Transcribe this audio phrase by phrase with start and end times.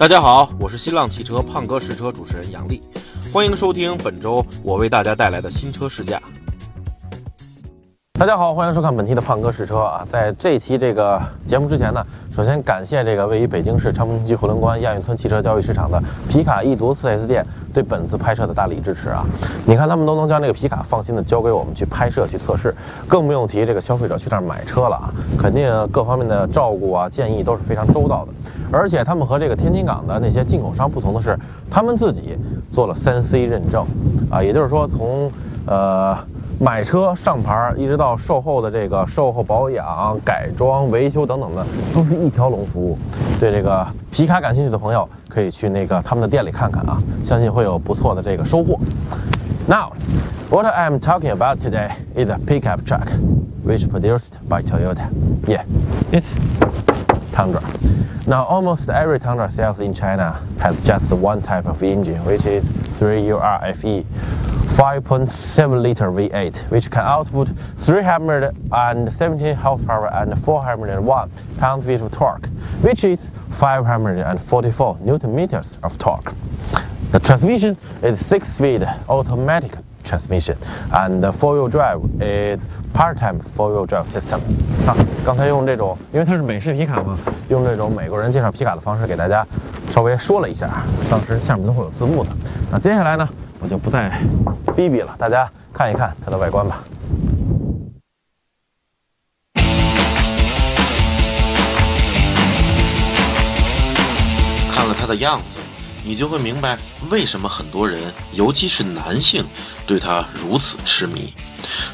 [0.00, 2.80] 大家好，我是新浪汽车胖哥试车主持人杨力，
[3.34, 6.18] 欢迎收听本周我为大家带来的新车试驾。
[8.18, 10.08] 大家好，欢迎收看本期的胖哥试车啊！
[10.10, 12.02] 在这期这个节目之前呢，
[12.40, 19.22] 首先感谢这个位于北京市昌平区回龙观亚运村汽车交易市场的皮卡一族 4S 店对本次拍摄的大力支持啊！
[19.66, 22.74] 你看他们都能将这个皮卡放心的交给我们去拍摄去测试，
[23.06, 25.12] 更不用提这个消费者去那儿买车了啊！
[25.38, 28.32] 肯定各方面的照顾啊建议都是非常周到的，
[28.72, 31.38] 而且他们和这个天津港的那些进口商不同的是，
[31.70, 32.38] 他们自己
[32.72, 33.84] 做了三 C 认证
[34.30, 35.30] 啊，也就是说从
[35.66, 36.16] 呃。
[36.59, 42.97] 买车上牌一直到售后的这个售后保养、改装、维修等等的，都是一条龙服务。
[43.39, 48.79] 对这个皮卡感兴趣的朋友，可以去那个他们的店里看看啊，相信会有不错的这个收获。
[49.67, 49.93] Now,
[50.49, 53.07] what I'm talking about today is a pickup truck,
[53.65, 55.09] which produced by Toyota.
[55.47, 55.65] Yeah,
[56.11, 56.27] it's
[57.33, 57.61] Tundra.
[58.27, 62.63] Now, almost every Tundra sales in China has just one type of engine, which is
[62.99, 64.05] 3URFE.
[64.77, 67.47] 5.7 liter V8, which can output
[67.85, 72.47] 317 horsepower and 401 pound-feet of torque,
[72.83, 73.19] which is
[73.59, 76.33] 544 newton meters of torque.
[77.11, 79.71] The transmission is six-speed automatic
[80.03, 80.57] transmission,
[80.91, 82.59] and the four-wheel drive is
[82.93, 84.41] part-time four-wheel drive system.
[84.85, 84.93] 啊，
[85.25, 87.17] 刚才用这种，因为它是美式皮卡嘛，
[87.49, 89.47] 用这种美国人介绍皮卡的方式给大家
[89.91, 90.69] 稍微说了一下，
[91.09, 92.29] 当时下面都会有字幕的。
[92.69, 93.27] 那接下来呢？
[93.62, 94.08] 我就不再
[94.74, 96.82] 逼逼了，大家看一看它的外观吧。
[104.72, 105.58] 看了它的样子，
[106.02, 106.78] 你就会明白
[107.10, 109.46] 为什么很多人，尤其是男性，
[109.86, 111.34] 对它如此痴迷。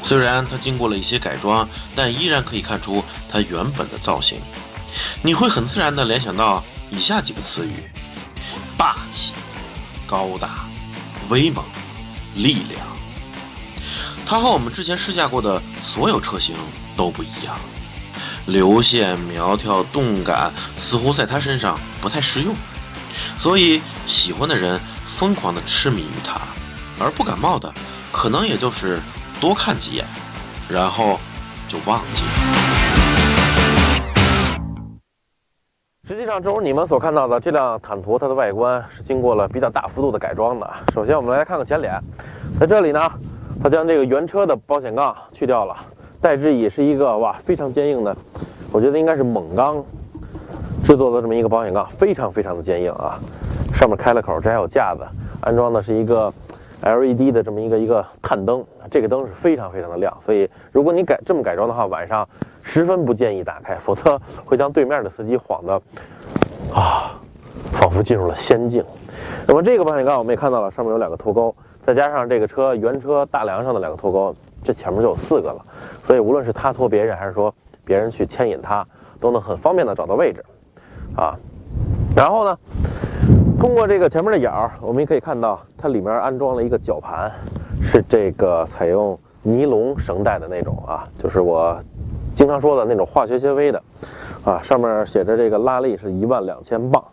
[0.01, 4.39] 虽然它经过了一些改装，但依然可以看出它原本的造型。
[5.21, 7.89] 你会很自然地联想到以下几个词语：
[8.77, 9.33] 霸气、
[10.07, 10.66] 高大。
[11.29, 11.63] 威猛、
[12.35, 12.81] 力量，
[14.25, 16.55] 它和我们之前试驾过的所有车型
[16.95, 17.57] 都不一样。
[18.47, 22.55] 流线、苗条、动感似乎在它身上不太适用，
[23.37, 24.79] 所以喜欢的人
[25.17, 26.39] 疯狂的痴迷于它，
[26.97, 27.73] 而不感冒的
[28.11, 29.01] 可能也就是
[29.39, 30.05] 多看几眼，
[30.69, 31.19] 然后
[31.67, 32.66] 就忘记了。
[36.07, 40.65] 实际上，正如你们所看到的，这辆坦途它的外观是经过了比较大幅度的改装的。
[40.93, 41.99] 首先，我们来看看前脸，
[42.57, 43.11] 在这里呢，
[43.61, 45.75] 它将这个原车的保险杠去掉了，
[46.21, 48.15] 代之以是一个哇非常坚硬的，
[48.71, 49.83] 我觉得应该是锰钢
[50.85, 53.19] 制作的这么一个保险杠，非常非常的坚硬啊。
[53.73, 55.05] 上面开了口，这还有架子，
[55.41, 56.33] 安装的是一个
[56.83, 62.25] LED 的这么一个一个探灯，这个灯是非常非常的亮，所以如果你改这么改装的话，晚上。
[62.77, 65.81] 十分不建议打开，否则会将对面的司机晃得
[66.71, 67.19] 啊，
[67.71, 68.85] 仿佛进入了仙境。
[69.47, 75.65] 那么这个保险杠我们也看到了，上面有两个脱钩，再加上这个车原车大梁上的两个脱钩，这前面就有四个了。
[76.05, 77.51] 所以无论是他拖别人，还是说
[77.83, 78.85] 别人去牵引它，
[79.19, 80.45] 都能很方便的找到位置
[81.15, 81.35] 啊。
[82.15, 82.55] 然后呢，
[83.59, 87.31] 通过这个前面的眼儿，我们也可以看到它里面安装了一个绞盘，
[87.81, 91.75] 是这个采用尼龙绳带的那种啊，就是我。
[92.37, 93.81] 经常说的那种化学纤维的，
[94.45, 97.03] 啊，上面写着这个拉力是一万两千磅。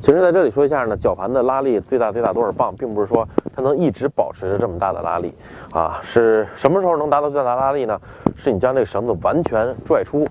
[0.00, 5.34] 其实在这里说一下呢，绞盘的拉力最大最大多少磅，并不是说它能一直保持着这么大的拉力，
[5.72, 8.00] 啊，是什么时候能达到最大拉力呢？
[8.36, 10.24] 是你将这个绳子完全拽出，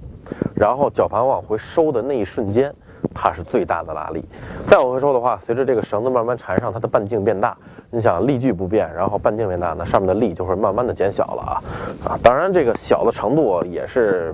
[0.56, 2.74] 然后绞盘往回收的那一瞬间，
[3.14, 4.24] 它是最大的拉力。
[4.70, 7.58] 再往回收的话，随着这个绳子慢慢缠上，它的半径变大。
[7.92, 12.20] 你想力矩不变，然后半径变大，那上面的力就会慢慢的减小了啊啊！
[12.24, 14.32] 当然这个小的程度也是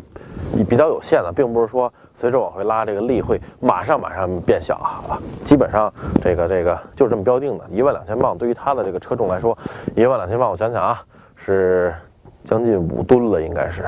[0.68, 5.18] 比较有限的，并不是说随着往回拉，这个力会马上马上变小啊。
[5.46, 9.58] 基本上这个这个就是这么标定的，一万两千磅对于它的这个车重来说，
[9.96, 11.02] 一万两千磅，我想想啊，
[11.38, 11.96] 是
[12.44, 13.86] 将近五吨了，应该是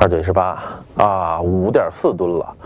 [0.00, 0.58] 二九一十八
[0.96, 2.56] 啊，五点四吨了，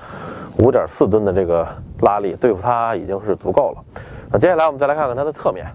[0.59, 1.67] 五点四吨的这个
[2.03, 3.83] 拉力对付它已经是足够了。
[4.31, 5.67] 那接下来我们再来看看它的侧面。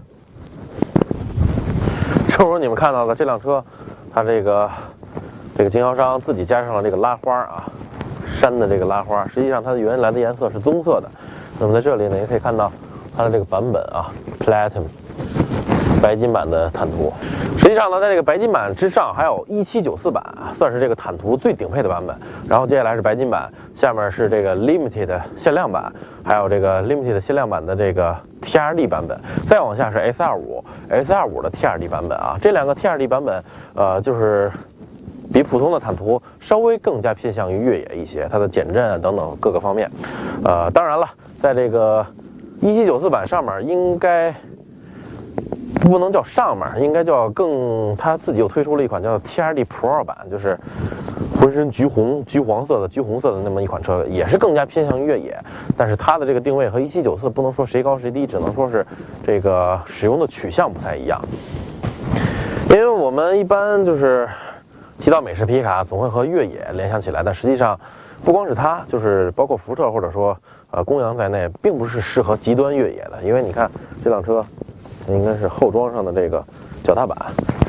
[2.40, 3.62] 正如你们看到的，这辆车，
[4.10, 4.70] 它这个
[5.58, 7.70] 这个经销商自己加上了这个拉花啊，
[8.40, 11.10] 山的这个拉花，实际上它的原来的颜色是棕色的。
[11.58, 12.72] 那么在这里呢，也可以看到
[13.14, 14.84] 它的这个版本啊，Platinum
[16.02, 17.12] 白金版的坦途。
[17.58, 20.22] 实际上呢，在这个白金版之上还有一七九四版，
[20.58, 22.16] 算是这个坦途最顶配的版本。
[22.48, 25.92] 然后接下来是白金版，下面是这个 Limited 限量版，
[26.24, 28.16] 还有这个 Limited 限量版的这个。
[28.42, 29.20] T R D 版本，
[29.50, 33.44] 再往下是 S25，S25 的 T R D 版本啊，这两个 T R D 版本，
[33.74, 34.50] 呃，就是
[35.30, 39.90] 比普通的坦途稍微更加偏向于越野一些，它的减震啊等等各个方面，
[40.42, 41.06] 呃，当然了，
[41.42, 42.04] 在这个
[42.62, 44.34] 一七九四版上面应该
[45.80, 50.58] 不能叫上面，应该叫更，他自己又推出了一款叫 TRD Pro 版，就是
[51.40, 55.36] 浑身橘红、橘黄色的、橘红色的那么一款车，也是更加偏向于越野。
[55.76, 58.86] 但是它的这个定位和一七九四不能说谁高谁低，只能说是
[59.24, 61.20] 这个使用的取向不太一样。
[62.70, 64.28] 因为我们一般就是
[64.98, 67.78] 提到美式皮卡，总会和越野联想起来，但实际上
[68.22, 70.36] 不光是它，就是包括福特或者说
[70.70, 73.22] 呃公羊在内，并不是适合极端越野的。
[73.24, 73.70] 因为你看
[74.04, 74.44] 这辆车。
[75.10, 76.44] 应该是后装上的这个
[76.82, 77.16] 脚踏板，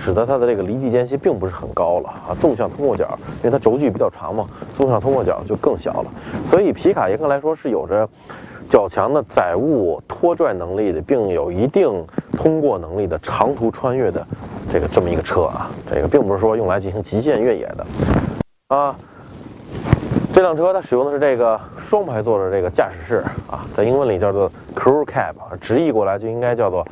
[0.04, 2.36] 使得它的这个离地间隙并不是很高了啊。
[2.40, 4.46] 纵向通过角，因为它轴距比较长嘛，
[4.76, 6.12] 纵向通过角就更小了。
[6.50, 8.08] 所以皮卡严格来说是有着
[8.70, 12.06] 较强的载物拖拽能力的，并有一定
[12.38, 14.26] 通过能力的长途穿越的
[14.72, 15.70] 这个这么一个车啊。
[15.90, 17.86] 这个并不是说用来进行极限越野的
[18.76, 18.96] 啊。
[20.34, 26.86] 这辆车它使用的是这个双排座的这个驾驶室啊，在英文里叫做 crew cab，直译过来就应该叫做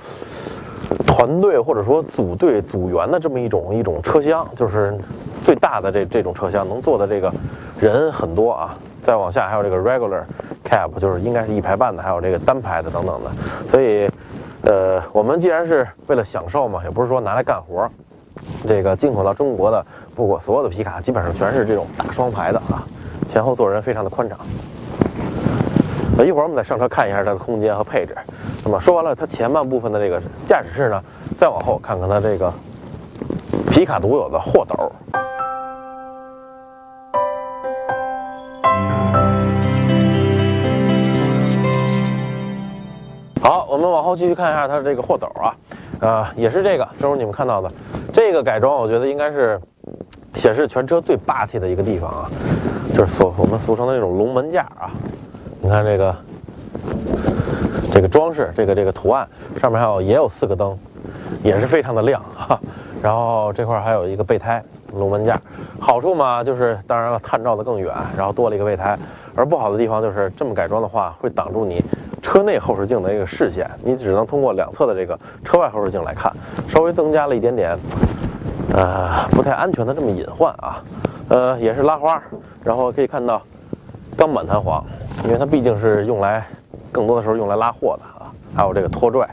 [1.08, 4.94] 团队或者说组队组员的这么一种一种车厢，就是
[5.46, 7.32] 最大的这这种车厢能坐的这个
[7.80, 8.76] 人很多啊。
[9.06, 10.22] 再往下还有这个 regular
[10.66, 13.32] cab，就是应该是一排半的，还有这个单排的等等的。
[13.72, 14.10] 所以，
[14.64, 17.90] 呃，我们既然是为了享受嘛，也不是说拿来干活，
[18.68, 19.84] 这个进口到中国的，
[20.14, 22.84] 不过所有的皮卡基本上全是这种大双排的啊。
[23.28, 24.38] 前后座人非常的宽敞，
[26.18, 28.16] 呃，一会儿我们再上车看一下它的空间和配置。
[28.64, 31.02] 那么说完了它前半部分的这个驾驶室呢，
[31.40, 32.54] 再往后看看它这个
[33.72, 34.92] 皮卡独有的货斗。
[43.42, 45.56] 好，我们往后继续看一下它的这个货斗啊，
[46.02, 47.72] 呃，也是这个，正如你们看到的，
[48.14, 49.60] 这个改装我觉得应该是
[50.40, 52.30] 显示全车最霸气的一个地方啊。
[52.98, 54.90] 就是所我们俗称的那种龙门架啊，
[55.62, 56.16] 你看这个
[57.94, 59.28] 这个装饰，这个这个图案
[59.62, 60.78] 上面还有也有四个灯，
[61.44, 62.60] 也是非常的亮哈。
[63.02, 64.62] 然后这块还有一个备胎
[64.94, 65.40] 龙门架，
[65.80, 68.98] 好处嘛就是当然了探照的更远，然后多了一个备胎。
[69.36, 71.82] 而不好的地方就是这么改装的话会挡住你
[72.22, 76.34] 车内后视镜的一个视线，你只能通过两侧的这个车外后视镜来看，
[76.68, 77.78] 稍微增加了一点点
[78.74, 80.84] 呃不太安全的这么隐患啊。
[81.30, 82.22] 呃，也是拉花，
[82.64, 83.42] 然后可以看到
[84.18, 84.84] 钢板弹簧，
[85.24, 86.46] 因为它毕竟是用来
[86.92, 88.32] 更多的时候用来拉货的啊。
[88.56, 89.30] 还有这个拖拽，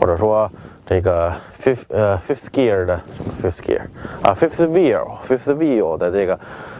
[0.00, 0.50] 或者说
[0.84, 1.32] 这个
[1.62, 3.00] fifth 呃 fifth gear 的
[3.42, 3.82] fifth gear
[4.22, 6.38] 啊 fifth wheel fifth wheel 的这个。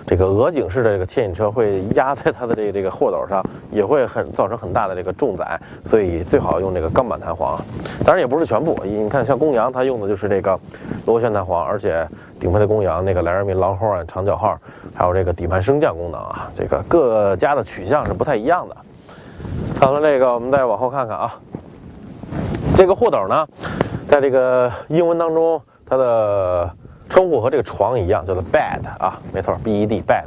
[0.08, 5.60] 这个鹅颈式的这个牵引车会压在它的这个这个货斗上，也会很造成很大的这个重载，
[5.90, 7.60] 所以最好用这个钢板弹簧。
[8.06, 10.58] 当然也不是全部，你看像公羊它用的就是这个
[11.04, 12.08] 螺旋弹簧，而且
[12.40, 14.58] 顶配的公羊那个莱尔米狼号长角号，
[14.94, 18.76] 还有这个底盘升降功能啊，这个各家的取向是不太一样的。
[19.78, 21.34] 看完这个，我们再往后看看啊，
[22.76, 23.46] 这个货斗呢，
[24.08, 26.70] 在这个英文当中，它的。
[27.08, 30.26] 称呼和这个床一样，叫做 bed 啊，没错，b e d bed，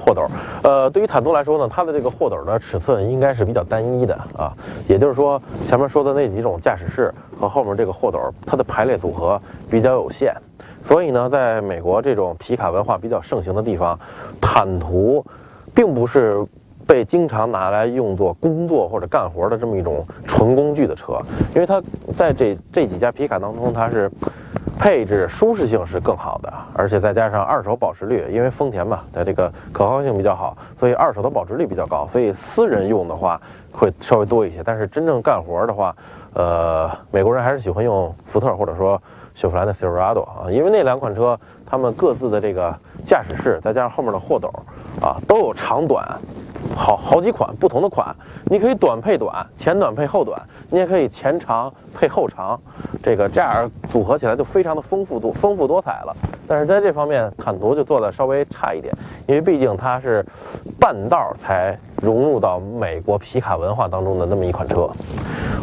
[0.00, 0.26] 货斗。
[0.64, 4.52] 呃，对于坦途来说呢，它的这个货斗的尺寸应该是比较单一的啊，
[4.88, 10.34] 也就是说前面说的那几种驾驶室和后面这个货斗，它的排列组合比较有限。
[10.84, 13.98] 所以呢，在美国这种皮卡文化比较盛行的地方，
[14.40, 15.24] 坦途
[15.74, 16.44] 并不是
[16.86, 21.20] 被经常拿来用作工作或者干活的这么一种纯工具的车，
[21.54, 21.80] 因为它
[22.16, 24.10] 在这这几家皮卡当中，它是。
[24.78, 32.06] 配置舒适性是更好的，而且再加上二手保值率，因为丰田嘛，它这个可靠性比较好，所以二手的保值率比较高。
[32.06, 33.40] 所以私人用的话
[33.72, 35.94] 会稍微多一些，但是真正干活的话，
[36.32, 39.02] 呃，美国人还是喜欢用福特或者说
[39.34, 42.72] 雪佛兰的 Silverado 啊，因为那两款车他们各自的这个
[43.04, 44.48] 驾驶室再加上后面的货斗
[45.02, 46.06] 啊都有长短。
[46.76, 48.14] 好好几款不同的款，
[48.46, 52.58] 你可以短配短，前短配后短，你也可以前长配后长，
[53.02, 56.16] 这个这样组合起来就非常的丰富多丰富多彩了。
[56.46, 58.94] 但是在这方面，坦途就做的稍微差一点，
[59.26, 60.24] 因为毕竟它是
[60.80, 64.88] 半道才融入到美国皮卡文化当中的那么一款车。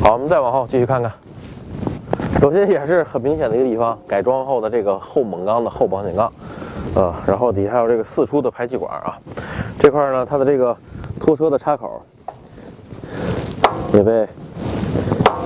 [0.02, 1.12] 好，我们再往后继续看看，
[2.40, 6.32] 首先也是很明显的一个地方，改装后的这个后锰钢的后保险杠。
[6.96, 9.18] 啊，然后底下还有这个四出的排气管啊，
[9.80, 10.76] 这块呢，它的这个
[11.20, 12.02] 拖车的插口
[13.94, 14.26] 也被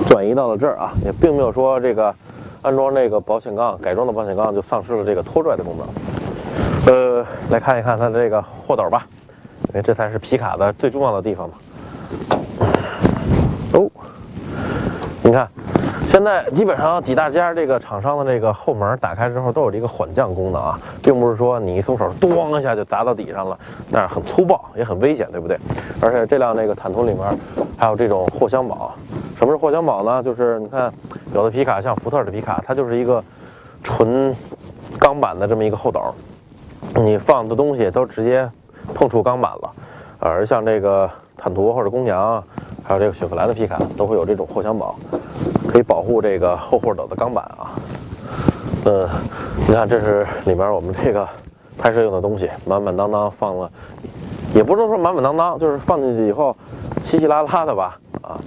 [0.08, 2.14] 转移到了这儿啊，也并没有说这个
[2.62, 5.86] 安装这个保险杠改装的保险杠就丧失了这个拖拽的功能。
[6.86, 9.06] 呃，来看一看它的这个货斗吧，
[9.70, 11.54] 因为这才是皮卡的最重要的地方嘛。
[13.74, 13.90] 哦，
[15.22, 15.48] 你看。
[16.12, 23.56] 现在基本上几大家这个厂商的这个后门打开之后都有这个缓降功能啊，并不是说你一松手咣一下就砸到底上了，
[23.88, 25.56] 那很粗暴也很危险，对不对？
[26.00, 27.38] 而且这辆那个坦途里面
[27.78, 28.92] 还有这种货箱宝，
[29.38, 30.20] 什么是货箱宝呢？
[30.20, 30.92] 就是你看，
[31.32, 33.22] 有的皮卡像福特的皮卡，它就是一个
[33.84, 34.34] 纯
[34.98, 36.12] 钢板的这么一个后斗，
[36.96, 38.50] 你放的东西都直接
[38.94, 39.70] 碰触钢板了。
[40.18, 42.42] 而像这个坦途或者公羊，
[42.82, 44.96] 还有这个雪佛兰的皮卡，都会有这种货箱宝，
[45.70, 47.70] 可以保护这个后货斗的钢板啊。
[48.84, 49.08] 嗯，
[49.68, 51.28] 你看，这是里面我们这个
[51.78, 53.70] 拍摄用的东西，满满当当放了，
[54.54, 56.56] 也不能说满满当当，就是放进去以后
[57.04, 58.40] 稀稀拉拉的吧，啊。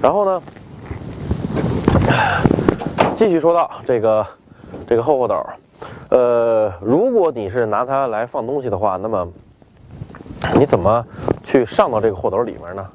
[0.00, 0.42] 然后呢，
[3.16, 4.26] 继续说到这个
[4.86, 5.44] 这个后货斗，
[6.10, 9.26] 呃，如果你是拿它来放东西的话，那么
[10.58, 11.04] 你怎么
[11.44, 12.86] 去上到这个货斗里面呢？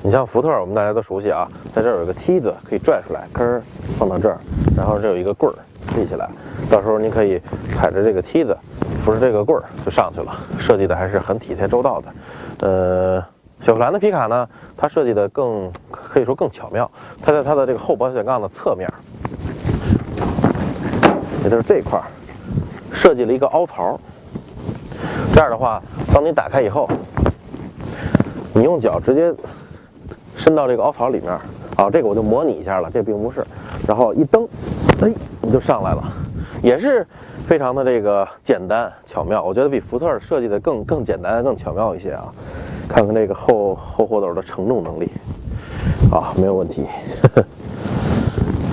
[0.00, 3.60] 你像福特，我们大家都熟悉啊，在这儿有一个梯子可以拽出来，吭
[3.98, 4.38] 放到这儿，
[4.76, 5.54] 然后这有一个棍儿
[5.96, 6.28] 立起来，
[6.70, 7.40] 到时候你可以
[7.74, 8.56] 踩着这个梯子，
[9.04, 12.08] 扶着这个棍儿就上去了，设计的还是很体贴周到的。
[12.60, 13.20] 呃，
[13.60, 16.88] 雪佛兰的皮卡呢，它设计的更可以说更巧妙，
[17.20, 18.88] 它在它的这个后保险杠的侧面，
[21.42, 22.06] 也就是这块儿，
[22.94, 23.98] 设计了一个凹槽，
[25.34, 25.82] 这样的话，
[26.14, 26.88] 当你打开以后，
[28.54, 29.34] 你用脚直接。
[30.38, 31.30] 伸到这个凹槽里面，
[31.76, 33.44] 啊，这个我就模拟一下了，这并不是，
[33.86, 34.48] 然后一蹬，
[35.02, 36.02] 哎，你就上来了，
[36.62, 37.04] 也是
[37.46, 42.32] 非常的这个简单巧妙，我觉得比福特设计的更更简单更巧妙一些啊。
[42.88, 45.10] 看看这个后后货斗的承重能力，
[46.10, 46.86] 啊，没有问题。
[47.34, 47.44] 呵 呵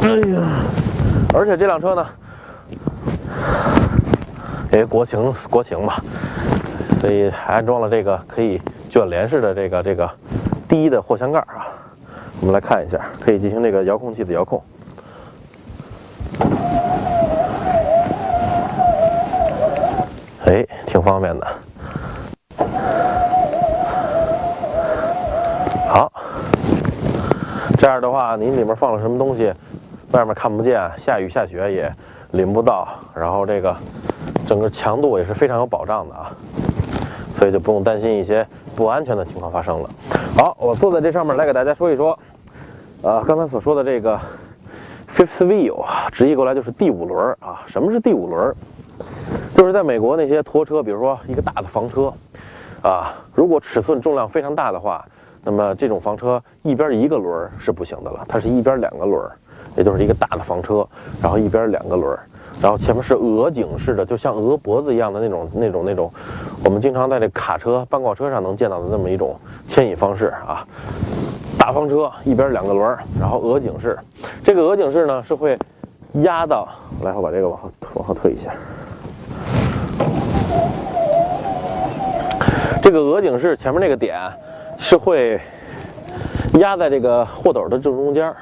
[0.03, 0.63] 哎呀，
[1.33, 2.05] 而且这辆车呢，
[4.71, 5.95] 因为国情国情嘛，
[7.01, 10.07] 所以还安装了这个可以卷帘式的这个这个。
[10.67, 11.67] 低的货箱盖啊，
[12.41, 14.61] 我们来看一下，可以进行这个遥控器的遥控。
[20.45, 21.47] 哎，挺方便的。
[25.87, 26.11] 好，
[27.77, 29.53] 这样的话，您里面放了什么东西，
[30.11, 31.91] 外面看不见，下雨下雪也
[32.31, 33.75] 淋不到，然后这个
[34.47, 36.31] 整个强度也是非常有保障的啊，
[37.39, 38.45] 所以就不用担心一些
[38.75, 39.89] 不安全的情况发生了。
[40.37, 42.19] 好，我坐在这上面来给大家说一说，
[43.01, 44.19] 呃，刚才所说的这个
[45.15, 47.63] fifth wheel，直译过来就是第五轮啊。
[47.67, 48.53] 什么是第五轮？
[49.55, 52.11] 就是在美国那些拖车，比如说一个大的房车，
[52.81, 55.05] 啊，如果尺寸重量非常大的话，
[55.41, 59.25] 那么这种房车一边一个轮是不行的了，它是一边两个轮，
[59.77, 60.85] 也就是一个大的房车，
[61.21, 62.19] 然后一边两个轮。
[62.61, 66.09] 然后前面是鹅颈式的，就像鹅脖子一样的那种、那种、那种，
[66.63, 69.35] 我们经常在这卡车、半挂车上能见到的那么一种
[69.67, 70.65] 牵引方式啊。
[71.59, 73.97] 大方车一边两个轮然后鹅颈式，
[74.43, 75.57] 这个鹅颈式呢是会
[76.23, 76.67] 压到，
[77.03, 78.51] 来，我把这个往后往后退一下。
[82.81, 84.17] 这个鹅颈式前面那个点
[84.77, 85.39] 是会
[86.53, 88.33] 压在这个货斗的正中间，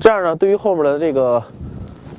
[0.00, 1.42] 这样呢，对于后面的这个。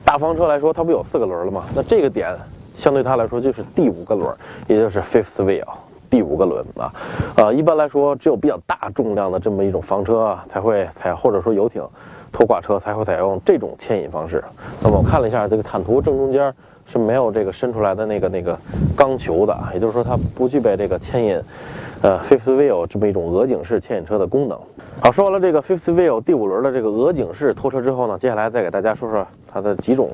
[0.07, 1.65] 大房车来说，它不有四个轮了吗？
[1.75, 2.33] 那这个点
[2.77, 4.33] 相对它来说就是第五个轮，
[4.65, 5.65] 也就是 fifth wheel，
[6.09, 6.89] 第五个轮啊。
[7.35, 11.83] 呃，一般来说，只有比较大重量的这么一种房车啊，才会采，或者说游艇、
[12.31, 14.41] 拖挂车才会采用这种牵引方式。
[14.81, 16.53] 那么我看了一下这个坦途正中间
[16.89, 18.57] 是没有这个伸出来的那个那个
[18.95, 21.37] 钢球的，也就是说它不具备这个牵引。
[22.01, 24.57] 呃，fifth wheel 这么一种鹅颈式牵引车的功能。
[25.01, 30.11] 好，说完了这个 fifth wheel 第五轮的这个鹅颈式拖车之后呢，接下来再给大家说说它的几种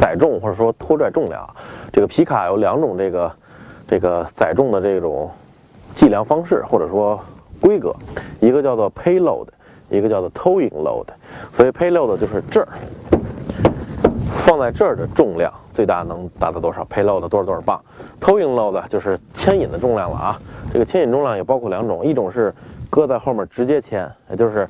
[0.00, 1.44] 载重或者说拖拽重量。
[1.92, 3.32] 这个皮卡有两种这个
[3.88, 5.28] 这个载重的这种
[5.94, 7.18] 计量方式或者说
[7.60, 7.92] 规格，
[8.40, 9.48] 一个叫做 payload，
[9.90, 11.06] 一个叫做 towing load。
[11.52, 12.68] 所以 payload 就是这儿
[14.46, 17.80] 放在这儿的重量最大能达到多少？payload 多少多少磅
[18.20, 20.38] ？towing load 就是牵引的重量了啊。
[20.72, 22.54] 这个牵引重量也包括两种，一种是
[22.88, 24.68] 搁在后面直接牵，也就是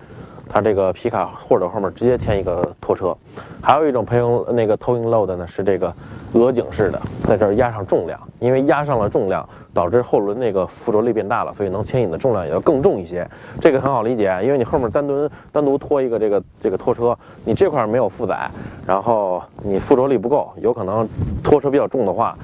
[0.53, 3.17] 它这个皮卡或者后面直接牵一个拖车；
[3.63, 5.95] 还有一种配用那个 towing load 呢，是这个
[6.33, 13.25] 鹅颈式的，在这儿压上重量，因为压上了重量，导致后轮那个附着力变大了，所以能牵引的重量也要更重一些。
[13.61, 18.51] 这个很好理解，因为你后面单独单独拖一个这个这个拖车，你这块没有负载，
[18.85, 21.09] 然后你附着力不够，有可能
[21.45, 22.37] 拖车比较重的话。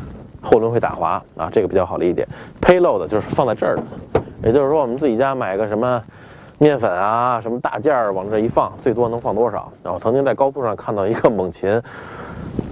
[0.42, 2.24] 后轮会打滑啊，这个比较好理解。
[2.60, 3.82] Payload 就是放在这儿的，
[4.44, 6.00] 也就是说我们自己家买个什么
[6.58, 9.70] 面粉啊，什么大件儿往这一放，最多能放多少？
[9.82, 11.80] 然后曾经在高速上看到一个猛禽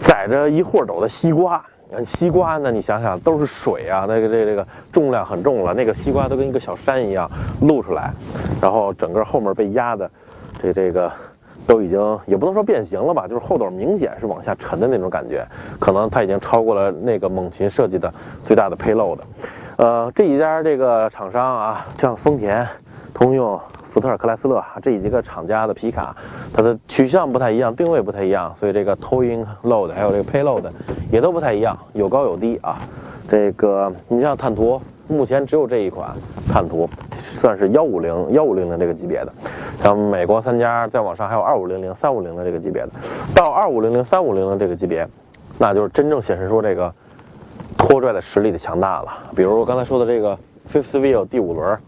[0.07, 1.65] 载着一货斗的西瓜，
[2.07, 7.31] 西瓜呢，你想想都是水啊，那个这这个重量很重了，那个西瓜都跟一个小山一样
[7.63, 8.13] 露出来，
[8.61, 10.11] 然后整个后面被压的
[10.63, 11.11] 这这个。
[11.67, 15.47] 都已经也不能说变形了吧，就是后斗明显是往下沉的那种感觉，
[15.81, 18.13] 可能它已经超过了那个猛禽设计的
[18.45, 19.17] 最大的 payload。
[19.77, 22.67] 呃，这几家这个厂商啊，像丰田、
[23.13, 26.15] 通用、福特、克莱斯勒这几个厂家的皮卡，
[26.53, 30.63] 它的取向不太一样，定位不太一样，所以这个 towing load 还有这个 payload
[31.11, 32.79] 也都不太一样，有高有低啊。
[33.29, 36.11] 这个你像坦途，目前只有这一款
[36.49, 36.89] 坦途
[37.41, 39.33] 算是幺五零幺五零零这个级别的，
[39.83, 42.91] 像美国三家再往上还有二五零零、三五零的这个级别的，
[43.35, 45.09] 到二五零零、三五零零这个级别，
[45.59, 46.93] 那就是真正显示出这个
[47.87, 49.13] 拖拽的实力的强大了。
[49.37, 50.37] 比如我刚才说的这个。
[50.73, 51.79] Fifth Wheel 第五轮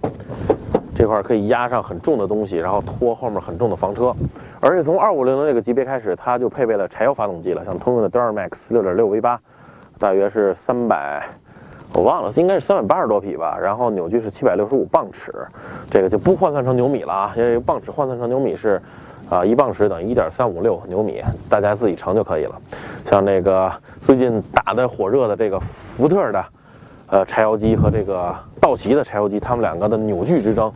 [0.95, 4.15] 这块可以压上很重的东西，然后拖后面很重的房车。
[4.61, 9.41] 而且从二五零的这个级别开始，它就配备了柴油发动机了，像通用的 Duramax 六点六 V 八，
[9.99, 11.27] 大约是三百，
[11.95, 13.59] 我忘了，应该是三百八十多匹吧。
[13.59, 15.33] 然后扭矩是七百六十五磅尺，
[15.91, 18.81] 这个就不换算成牛米了啊，因为磅尺换算成牛米是
[19.31, 22.55] 啊一磅尺等于一点三五六牛米，大家自己乘就可以了。
[23.05, 25.61] 像那个最近打的火热的这个
[25.97, 26.45] 福特的。
[27.09, 30.73] 呃，柴油机和这个道奇的柴油机，它们两个的扭矩之争，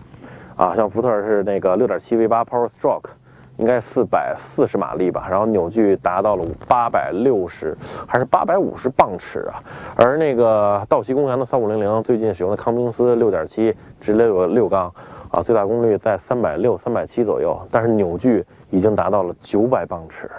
[0.54, 3.10] 啊，像福特是那个6.7 V8 Power Stroke，
[3.56, 7.76] 应该四百四十马力吧，然后扭矩达到了八百六十
[8.06, 9.58] 还是八百五十磅尺啊，
[9.96, 14.94] 而那个道奇公园的3500最近使用的康宾斯6.7直六六缸，
[15.30, 20.30] 啊，最大功率在三百六、三百七左右，但是扭矩已经达到了九百磅尺，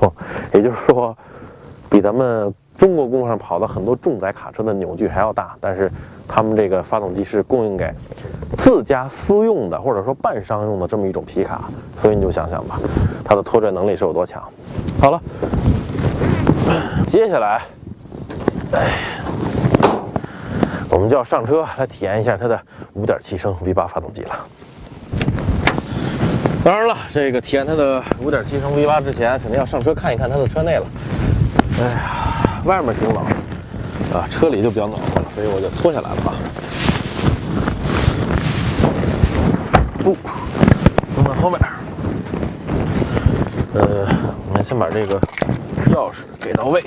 [0.00, 0.12] 哦
[0.52, 1.16] 也就是说，
[1.88, 2.52] 比咱们。
[2.78, 5.90] 中国公路上跑的很多重载卡车的扭矩还要大，但是
[6.26, 7.92] 他们这个发动机是供应给
[8.64, 11.68] 自家私用的或者说半商用的这么一种皮卡，
[12.00, 12.80] 所以你就想想吧，
[13.22, 14.42] 它的拖拽能力是有多强。
[14.98, 15.20] 好了，
[17.06, 17.60] 接下来，
[18.72, 19.20] 哎，
[21.00, 22.60] 我们就要上车来体验一下它的
[22.94, 24.38] 5.7升 V8 发动机了。
[26.62, 30.84] 当然了，这个体验它的5.7升 V8 之前，肯定要上车看一看它的车内了。
[31.78, 32.62] 哎呀。
[32.66, 33.24] 外面挺冷，
[34.12, 36.36] 啊，车里就比较暖和了，所以我就脱下来了啊。
[40.04, 40.14] 不，
[41.16, 41.58] 放在后面。
[43.72, 44.06] 呃，
[44.50, 45.18] 我们先把这个
[45.94, 46.84] 钥匙给到位，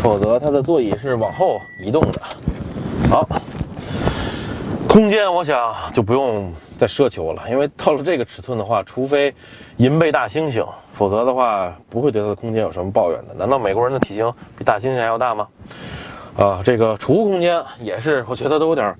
[0.00, 2.20] 否则它的座椅是往后移动的。
[3.16, 3.26] 好，
[4.86, 9.34] 空间我想就不用再奢求了，因为到了这个尺寸的话，除非
[9.78, 10.66] 银背大猩猩。
[10.92, 13.32] 否则的话，不会对它的空间有什么抱怨的。
[13.38, 15.48] 难道美国人的体型比大猩猩还要大吗？
[16.36, 18.94] 啊，这个储物空间也是，我觉得都有点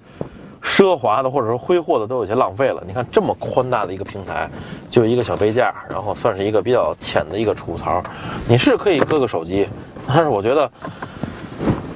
[0.63, 2.83] 奢华的，或者说挥霍的，都有些浪费了。
[2.87, 4.49] 你看这么宽大的一个平台，
[4.89, 8.03] 就一个小杯架，然后算是一个比较浅的一个储物槽。
[8.49, 9.69] 你是可以搁个手机，
[10.09, 10.71] 但是我觉得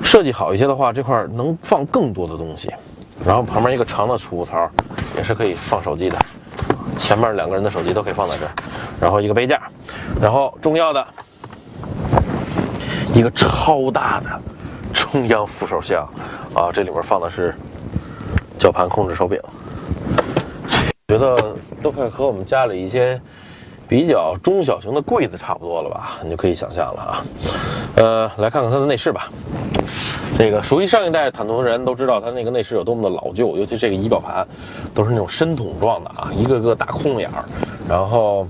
[0.02, 2.72] 设计好一些的话，这块能放更多的东西。
[3.24, 4.70] 然后旁边一个长的储物槽，
[5.16, 6.18] 也是可以放手机的。
[6.96, 8.52] 前面两个人的手机都可以放在这儿，
[9.00, 9.60] 然后一个杯架，
[10.20, 11.06] 然后重要的
[13.14, 14.40] 一个超大的
[14.92, 16.06] 中央扶手箱
[16.54, 17.54] 啊，这里面放的是
[18.58, 19.38] 绞盘控制手柄，
[21.08, 23.20] 觉得都快和我们家里一些
[23.90, 26.20] 比较中小型的柜子差不多了吧？
[26.22, 27.26] 你就可以想象了啊。
[27.96, 29.28] 呃，来看看它的内饰吧。
[30.38, 34.46] 这个熟悉上一代坦途的人都知道，它那个内饰有多么的老旧，尤其这个仪表盘
[34.94, 37.44] 都是那种深筒状的啊，一个个大空眼儿，
[37.88, 38.46] 然后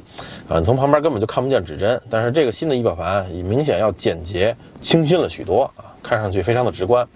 [0.46, 1.98] 啊，你从旁边根本就看不见指针。
[2.10, 7.08] 但是这个新的仪表盘也明显要简洁清新了许多啊，看上去非常的直观。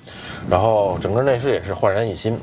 [0.49, 2.39] 然后整个内饰也是焕然一新，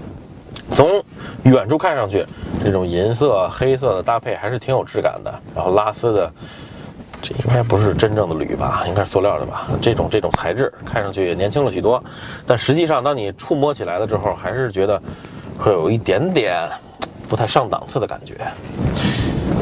[0.76, 1.04] 从
[1.44, 2.26] 远处看上去，
[2.64, 5.34] 这种银色黑色的搭配还是挺有质感的。
[5.56, 6.32] 然后拉丝的。
[7.24, 8.84] 这应该不是真正的铝吧？
[8.88, 9.68] 应该是塑料的吧？
[9.80, 12.04] 这种这种材质看上去也年轻了许多，
[12.48, 15.00] 但实际上当你触摸起来了之后，还是觉得
[15.60, 16.68] 会有一点点
[17.30, 18.34] 不太上档次的感觉。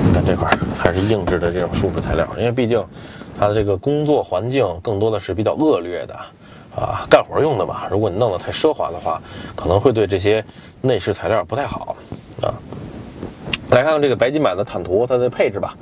[0.05, 2.81] 你看这块还是硬质的这种树脂材料，因为毕竟
[3.37, 6.15] 它的这个工作环境更多的是比较恶劣的
[6.73, 7.89] 啊，干活用的嘛。
[7.91, 9.21] 如果你弄得太奢华的话，
[9.53, 10.41] 可能会对这些
[10.81, 11.95] 内饰材料不太好
[12.41, 12.53] 啊。
[13.71, 15.75] 来看看这个白金版的坦途它的配置吧。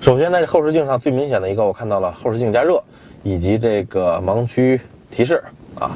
[0.00, 2.82] 首先在这后视镜上最明显的一个，我看到了后视镜加热
[3.22, 5.42] 以及这个盲区提示
[5.78, 5.90] 啊。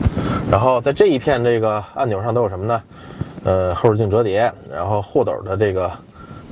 [0.50, 2.82] 然后在这一片这个按钮上都有什么呢？
[3.44, 5.90] 呃，后视镜折叠，然后后斗的这个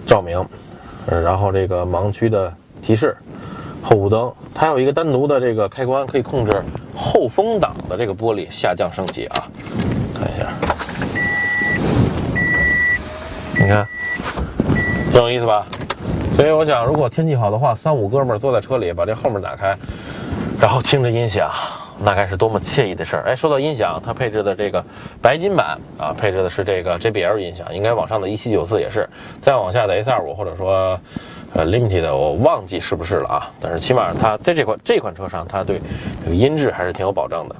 [0.06, 0.44] 照明，
[1.06, 3.16] 然后这个盲区的提示，
[3.82, 6.62] 后雾灯，它有一个单独的这个开关，可以控制
[6.94, 9.48] 后风挡的这个玻璃下降升起啊。
[10.14, 10.52] 看一下，
[13.62, 13.86] 你看。
[15.12, 15.66] 挺有意思吧？
[16.34, 19.76] 所以我想，如果天气好的话，三五哥们儿坐在车里，把这后面打开，
[20.58, 21.48] 然后听着音响，
[22.02, 23.22] 那该是多么惬意的事儿！
[23.26, 24.82] 哎，说到音响，它配置的这个
[25.20, 29.08] 白金版啊，配置的是这个 JBL 音响，应该往上的1794也是，
[29.42, 30.98] 再往下的 S25 或者说
[31.52, 33.50] 呃 Limited，我忘记是不是了啊？
[33.60, 35.78] 但是起码它在这款这款车上，它对
[36.24, 37.54] 这个音质还是挺有保障的。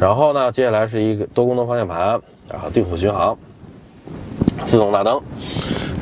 [0.00, 3.38] 然后呢，接下来是一个多功能方向盘，然后定速巡航。
[4.66, 5.20] 自动大灯，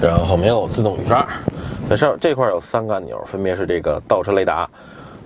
[0.00, 1.26] 然后没有自动雨刷。
[1.88, 4.68] 在这这块有三个按钮，分别是这个倒车雷达、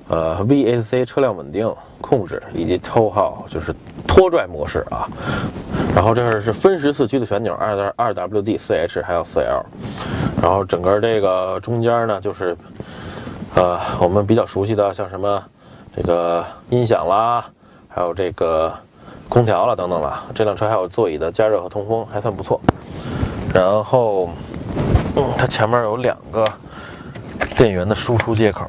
[0.08, 3.74] 呃 VSC 车辆稳定控制以及 Tow 就是
[4.06, 5.06] 拖拽模式啊。
[5.94, 9.64] 然后这是分时四驱的旋钮，二点二 WD、四 H 还有四 L。
[10.42, 12.56] 然后整个这个中间呢，就是
[13.54, 15.42] 呃我们比较熟悉的像什么
[15.94, 17.44] 这个音响啦，
[17.88, 18.72] 还有这个
[19.28, 20.24] 空调了等等了。
[20.34, 22.60] 这辆车还有座椅的加热和通风，还算不错。
[23.54, 24.30] 然后。
[25.36, 26.44] 它前面有两个
[27.56, 28.64] 电源的输出接口，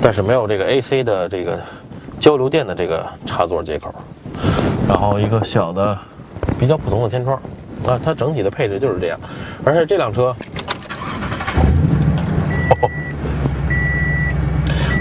[0.00, 1.60] 但是没有这个 AC 的这个
[2.20, 3.92] 交流电的这个插座接口。
[4.88, 5.98] 然后一个小的
[6.60, 7.36] 比较普通的天窗
[7.84, 9.18] 啊，它整体的配置就是这样。
[9.64, 10.32] 而且这辆车，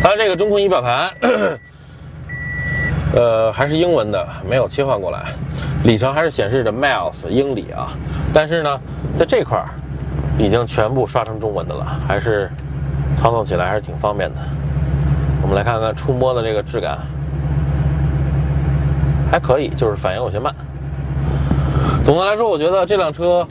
[0.02, 1.14] 它这个中控仪表盘，
[3.16, 5.34] 呃，还是英文的，没有切换过来。
[5.86, 7.90] 里程还是显示着 miles 英里啊，
[8.34, 8.80] 但是呢。
[9.18, 9.70] 在这块儿
[10.38, 12.52] 已经全部刷成中文的了，还是
[13.16, 14.36] 操纵起来还是挺方便的。
[15.42, 16.98] 我们来看看触摸的这个质感，
[19.32, 20.54] 还可以，就是反应有些慢。
[22.04, 23.48] 总的来说，我觉得这辆车，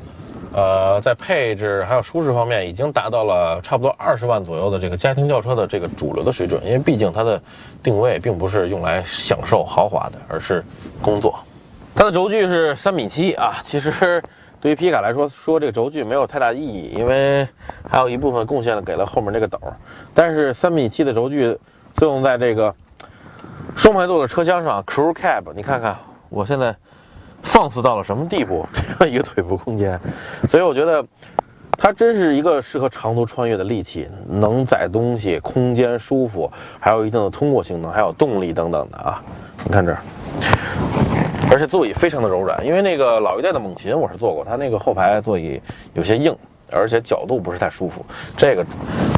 [0.54, 6.64] 呃，在配置还有舒适方面，已经达到了差不多二十万左右的这个家庭轿车的这个主流的水准。
[6.64, 7.42] 因为毕竟它的
[7.82, 10.64] 定位并不是用来享受豪华的，而是
[11.02, 11.38] 工作。
[11.94, 14.22] 它的轴距是三米七啊，其实。
[14.60, 17.46] 对于皮卡来说，说这个轴距没有太大意义，因为
[17.86, 19.60] 还有一部分贡献给了后面这个斗。
[20.14, 21.54] 但是三米七的轴距
[21.96, 22.74] 作用在这个
[23.76, 25.98] 双排座的车厢上，Crew Cab，你看看
[26.30, 26.74] 我现在
[27.44, 28.66] 放肆到了什么地步？
[28.98, 30.00] 这样一个腿部空间，
[30.48, 31.04] 所以我觉得
[31.76, 39.22] 它真是一个适合长途穿越的利器，能载东西，空间舒服，还有一定的通过性能，还有动力等等的啊。
[39.64, 39.98] 你看这儿。
[41.50, 45.60] 而且座椅非常的柔软，因为那个老一代的猛禽我是坐过，它那个后排座椅
[45.92, 46.34] 有些硬，
[46.72, 48.04] 而且角度不是太舒服。
[48.36, 48.64] 这个，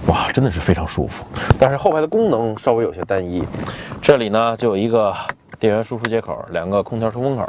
[0.08, 1.24] 哇，真的是非常舒服。
[1.58, 3.42] 但是后排的功能稍微有些单一，
[4.02, 5.14] 这里呢就有一个
[5.58, 7.48] 电源输出接口，两个空调出风口，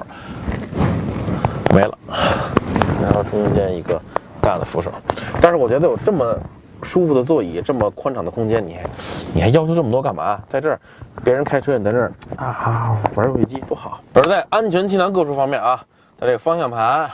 [1.73, 1.97] 没了，
[3.01, 4.01] 然后中间一个
[4.41, 4.91] 大的扶手。
[5.41, 6.37] 但是我觉得有这么。
[6.83, 8.83] 舒服的座椅，这么宽敞的空间，你还
[9.33, 10.39] 你还要求这么多干嘛？
[10.47, 10.79] 在这儿，
[11.23, 13.99] 别人开车你在这儿啊玩游戏机多好。
[14.13, 15.83] 而在安全气囊各处方面啊，
[16.19, 17.09] 它这个方向盘，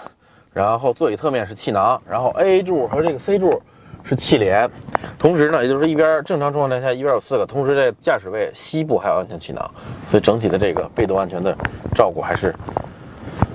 [0.51, 3.61] 然后座椅侧面是气囊，然后 A 柱和这个 C 柱
[4.05, 4.69] 是气帘，
[5.17, 9.71] 同时呢，也就是一边正常状态下一边有四个，同时在驾驶位膝部还有安全气囊，
[10.09, 11.55] 所以整体的这个被动安全的
[11.95, 12.53] 照顾还是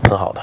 [0.08, 0.40] 很好的。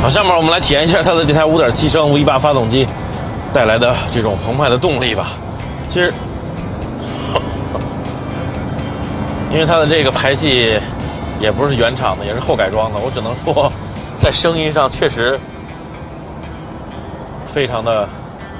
[0.00, 2.86] 好下面我们来体验一下它的这台5.7升 V8 发动机
[3.58, 5.30] 带来的这种澎湃的动力吧。
[5.88, 6.14] 其实，
[9.50, 10.80] 因为它的这个排气
[11.40, 13.68] 也不是原厂的，也是后改装的，我只能说，
[14.20, 15.36] 在声音上确实
[17.48, 18.08] 非常的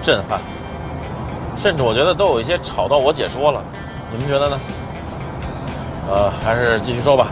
[0.03, 0.41] 震撼，
[1.57, 3.63] 甚至我觉得都有一些吵到我解说了。
[4.11, 4.61] 你们觉得呢？
[6.11, 7.29] 呃，还是继续说吧。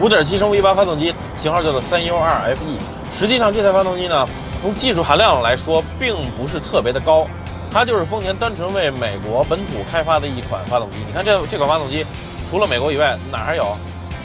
[0.00, 2.78] 5.7升 V8 发动机型号叫做 312FE。
[3.10, 4.24] 实际上这台发动机呢，
[4.60, 7.26] 从技术含量来说，并不是特别的高，
[7.70, 10.98] 它就是丰田单纯为美国本土开发的一款发动机。
[11.06, 12.04] 你看这这款发动机，
[12.50, 13.76] 除了美国以外哪还有？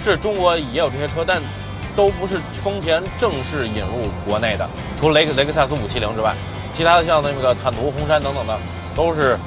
[0.03, 1.41] 是中国也有这些车，但
[1.95, 4.67] 都不是丰田正式引入国内的。
[4.97, 6.33] 除了雷雷克萨斯570之外，
[6.71, 8.59] 其他的像那个坦途、红杉等等的，
[8.95, 9.37] 都是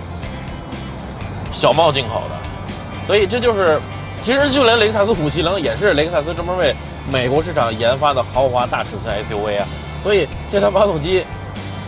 [1.52, 3.06] 小贸进口的。
[3.06, 3.80] 所以这就是，
[4.20, 6.74] 其实就连雷克萨斯570也是雷克萨斯专门为。
[7.08, 9.68] 美国市场研发的豪华大尺寸 SUV 啊，
[10.06, 11.24] 所以这台发动机，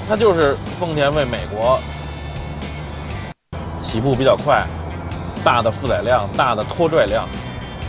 [0.09, 1.79] 它就是丰田为美国
[3.79, 4.67] 起步比较快，
[5.45, 7.23] 大的负载量、大的拖拽量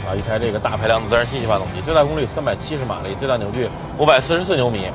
[0.07, 4.85] 啊，一台这个大排量的自然吸气发动机，最大功率三百七十马力，最大扭矩五百四十四牛米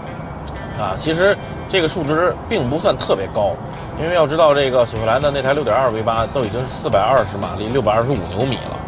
[0.79, 0.95] 啊。
[0.97, 1.37] 其实
[1.69, 3.57] 这个数值并不算特别高，
[4.01, 8.79] 因为要知道这个雪佛兰的那台六点二 V 八都已经是四百二十马力，六百二十五牛米了，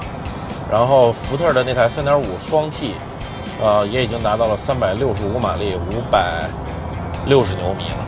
[0.71, 2.95] 然后福特的那台三点五双 T。
[3.63, 6.49] 呃，也已经达到了三百六十五马力，五百
[7.27, 8.05] 六十牛米了。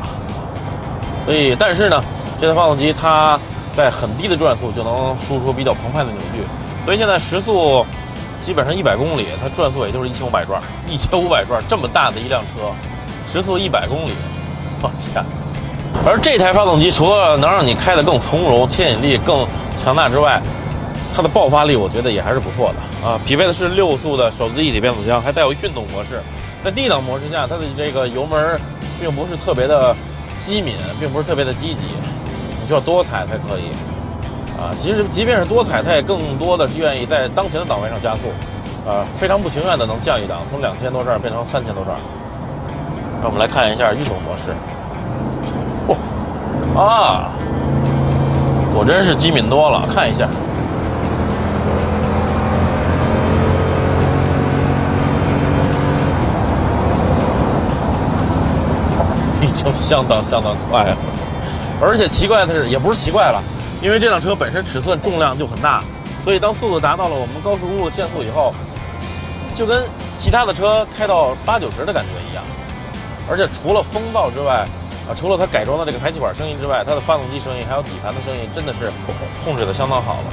[1.25, 2.03] 所以，但是呢，
[2.41, 3.39] 这台发动机它
[3.77, 6.43] 在很低的转速就能输出比较澎湃的扭矩。
[6.85, 7.85] 所以现在时速
[8.41, 10.61] 基本上一百公里，它转速也就是一千五百转。
[10.89, 12.71] 一千五百转这么大的一辆车，
[13.31, 14.13] 时速一百公里，
[14.83, 15.23] 我天！
[16.07, 20.41] 而这台发动机除了能让你开得更从容、牵引力更强大之外，
[21.19, 26.23] 它的爆发力我觉得也还是不错的啊，匹配的是六速的手自一体变速箱，还带有运动模式，
[26.63, 28.57] 在 D 档模式下，它的这个油门
[29.01, 29.93] 并不是特别的
[30.39, 31.87] 机敏，并不是特别的积极，
[32.61, 33.75] 你需要多踩才可以。
[34.57, 38.31] 啊，其实即便是多踩，它也更多的是愿意在当前的档位上加速，
[38.87, 41.97] 呃，非常不情愿的能降一档，从两千多转变成三千多转。
[43.21, 44.55] 让我们来看一下运动模式。
[45.89, 45.97] 嚯，
[46.81, 47.33] 啊，
[48.73, 50.29] 果真是机敏多了，看一下。
[59.41, 60.97] 已经相当相当快了，
[61.81, 63.41] 而且奇怪的是，也不是奇怪了，
[63.81, 65.83] 因为这辆车本身尺寸重量就很大，
[66.25, 68.53] 所以当速度达到了我们高速公路限速以后，
[69.55, 69.85] 就跟
[70.17, 72.43] 其他的车开到八九十的感觉一样。
[73.31, 74.67] 而且除了风噪之外，
[75.09, 78.91] 啊，除了它改装的这个排气管声音之外，它的发动机声音还有底盘的声音真的是
[79.45, 80.25] 控制的相当好了。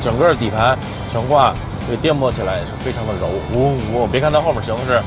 [0.00, 0.76] 整个底盘
[1.10, 1.54] 悬挂
[1.88, 4.06] 这颠簸起来也是非常的柔，呜呜！
[4.06, 5.02] 别看它后面行的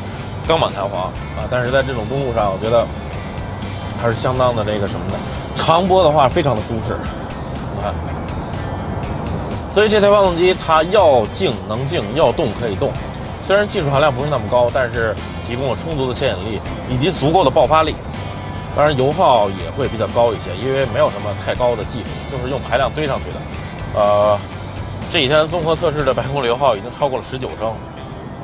[0.48, 2.86] 钢板弹簧啊，但是在这种公路上，我觉得
[4.02, 5.18] 还是相当的这个什么的，
[5.56, 6.96] 长波的话非常的舒适，
[7.76, 7.94] 你看。
[9.74, 12.92] 所以这台发动机它要静能静，要动可以动。
[13.44, 15.14] 虽然技术含量不是那么高，但是
[15.46, 17.94] 提供了充足的牵引力以及足够的爆发力。
[18.76, 23.36] 当然油耗也会比较高一些，因为没有什么太高的技术，就是用排量堆上去的。
[24.00, 24.38] 呃，
[25.12, 27.74] 这几天综合测试的百公里油耗已经超过了十九升，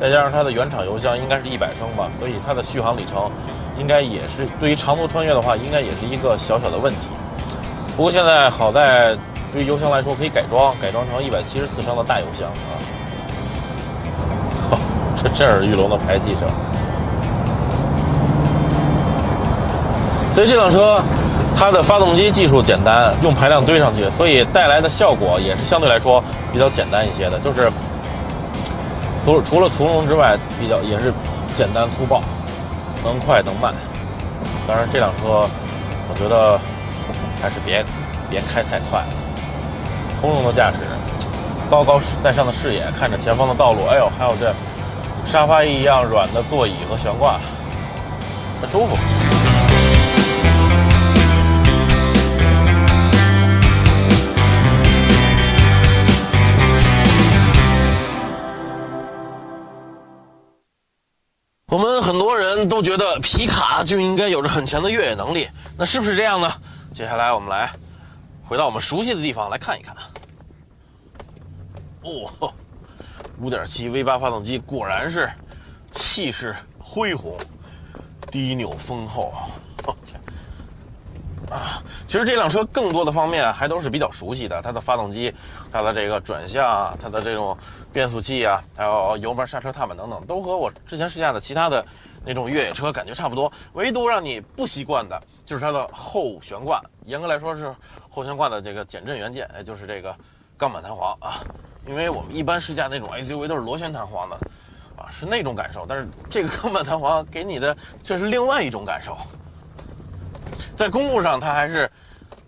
[0.01, 3.29] 再加上它的原厂油箱应该是一百升吧，所以它的续航里程
[3.77, 7.07] 应该也是对于长途穿越的话，应该也是一个小小的问题。
[7.95, 9.15] 不过现在好在
[9.53, 12.81] 对于油箱来说可以改装，改装成一百七十四升的大油箱啊。
[15.21, 16.49] 这震耳欲聋的排气声，
[20.33, 20.99] 所以这辆车
[21.55, 27.71] 它的发动机技术简单，用排量堆上去，所以带来的效果也是相对来说比较简单一些的，就是
[29.23, 31.13] 除除了从容之外，比较也是
[31.53, 32.21] 简单粗暴，
[33.03, 33.73] 能快能慢。
[34.67, 35.47] 当然这辆车，
[36.09, 36.59] 我觉得
[37.41, 37.83] 还是别
[38.29, 39.13] 别开太快了，
[40.19, 40.79] 从容的驾驶，
[41.69, 44.53] 高高在上的视野，看着前方的道路，哎呦，还有这。
[45.23, 47.39] 沙发一样软的座椅和悬挂，
[48.59, 48.97] 很舒服。
[62.67, 65.47] 都觉得皮卡就应该有着很强的越野能力，
[65.77, 66.51] 那是不是这样呢？
[66.93, 67.71] 接下来我们来
[68.43, 69.95] 回到我们熟悉的地方来看一看。
[72.03, 72.53] 哦。
[73.41, 75.27] 5.7 V8 发动机果然是
[75.91, 77.39] 气势恢宏，
[78.29, 79.33] 低扭丰厚。
[79.83, 80.21] 我天！
[81.49, 85.33] 啊，其实这辆车更多的方面还都是比较熟悉的，它的发动机、
[85.71, 87.57] 它的这个转向、它的这种
[87.91, 91.83] 变速器啊，还有油门、刹车、踏板等等，都和我之前试驾的其他的
[92.25, 93.51] 那种越野车感觉差不多。
[93.73, 97.75] 唯独让你不习惯的就是它的后悬挂，严格来说是
[98.09, 100.15] 后悬挂的这个减震元件，也就是这个
[100.57, 101.43] 钢板弹簧啊。
[101.87, 104.35] 因为我们一般试驾那种 SUV 都是螺旋弹簧的，
[104.95, 105.85] 啊，是那种感受。
[105.87, 109.17] 但是这个钢板弹簧给你的却是另外一种感受。
[110.77, 111.91] 在公路上，它还是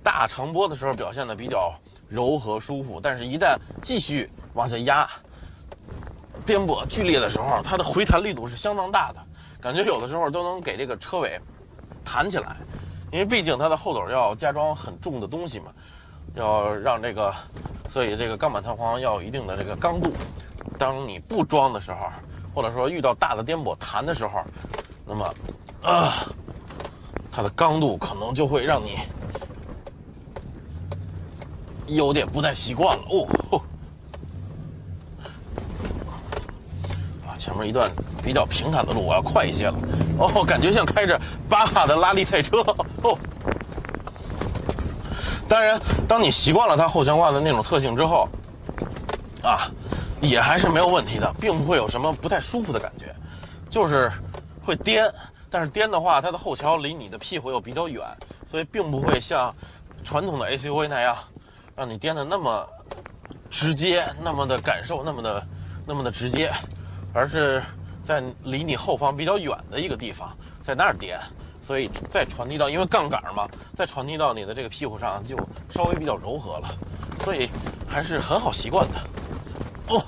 [0.03, 1.73] 大长波的时候表现的比较
[2.07, 5.09] 柔和舒服，但是一旦继续往下压、
[6.45, 9.19] 颠簸剧烈的时候，它的回弹力度是相当大的，
[9.63, 11.39] 感觉有的时候都能给这个车尾
[12.03, 12.57] 弹起来。
[13.11, 15.71] 因为毕竟它的后斗要加装很重的东西嘛，
[16.35, 17.33] 要让这个。
[17.89, 20.11] 所以这个钢板弹簧要有一定的这个刚度，
[20.79, 22.09] 当你不装的时候，
[22.51, 24.39] 或者说遇到大的颠簸弹的时候，
[25.05, 25.35] 那么
[25.83, 26.25] 啊，
[27.31, 28.97] 它的刚度可能就会让你
[31.85, 33.61] 有点不太习惯了哦。
[37.65, 37.91] 一段
[38.23, 39.75] 比较平坦的路，我要快一些了。
[40.17, 42.59] 哦，感觉像开着巴哈的拉力赛车
[43.03, 43.17] 哦。
[45.47, 48.27] 当然，当你习惯了它后悬挂的那种特性之后，
[49.43, 49.69] 啊，
[50.21, 53.13] 也还是没有问题的，并不会有什么不太舒服的感觉，
[53.69, 54.11] 就是
[54.63, 55.11] 会颠，
[55.51, 58.01] 但是颠的话，它的后桥离你的屁股又比较远，
[58.49, 59.53] 所以并不会像
[60.03, 61.15] 传统的 SUV 那样
[61.75, 62.67] 让你颠的那么
[63.51, 65.45] 直接，那么的感受那么的
[65.85, 66.51] 那么的直接，
[67.13, 67.61] 而是
[68.03, 71.19] 在离你后方比较远的一个地方，在那儿颠。
[71.65, 75.37] 所以再传递到，因为杠杆嘛，再传递到你的这个屁股上就
[75.69, 76.67] 稍微比较柔和了，
[77.21, 77.49] 所以
[77.87, 78.99] 还是很好习惯的。
[79.87, 80.03] 哦，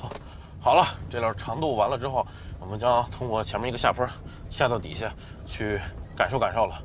[0.60, 2.28] 好了，这段长度完了之后，
[2.60, 4.06] 我们将通过前面一个下坡
[4.50, 5.10] 下到底下
[5.46, 5.80] 去
[6.13, 6.76] 感受感受了。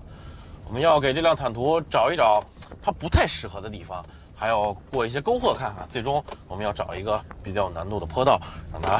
[0.68, 2.40] 我们要给这辆坦途找一找
[2.80, 4.06] 它不太适合的地方，
[4.40, 5.86] 还要过一些沟壑看看。
[5.86, 8.40] 最终我们要找一个比较有难度的坡道，
[8.72, 8.98] 让它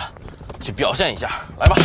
[0.60, 1.30] 去表现一下。
[1.58, 1.76] 来吧。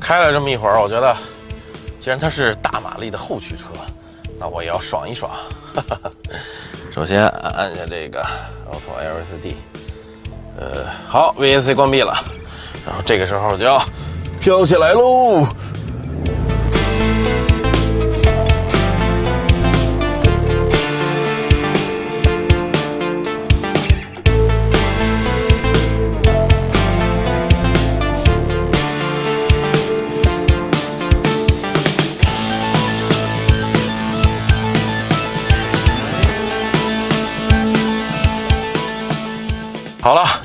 [0.00, 1.16] 开了这么一会儿，我觉得，
[2.00, 3.66] 既然它是大马力的后驱车，
[4.40, 5.30] 那我也要爽一爽。
[6.92, 8.20] 首先按一下这个
[8.68, 9.54] Auto LSD，
[10.58, 12.12] 呃，好，VAC 关闭了，
[12.84, 13.80] 然后这个时候就要
[14.40, 15.46] 飘起来喽。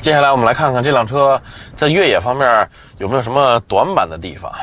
[0.05, 1.41] 接下来我们来看看这辆车
[1.75, 4.53] 在越野方面有没有什么短板的地方，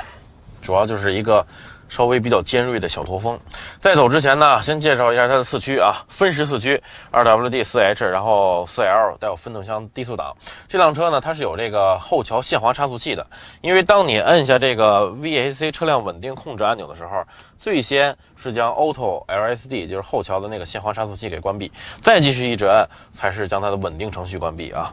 [0.63, 1.45] 主要就是一个
[1.89, 3.37] 稍微比较尖锐的小驼峰。
[3.81, 10.37] 在走之前呢，先介绍一下它的四驱啊，分时四驱，2WD 4H，然后 4L 带有分动箱低速档。
[10.69, 13.27] 这辆车呢，它是有这个后桥限滑差速器的，
[13.63, 17.25] 因为当你摁下这个 VAC 车辆稳定控制按钮的时候，
[17.59, 24.93] 最先是将 Auto LSD 就是后桥的那个限滑差速器给关闭，再继续一直按才是将它的稳定程序关闭啊。